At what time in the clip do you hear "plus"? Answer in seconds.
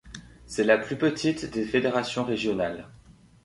0.79-0.95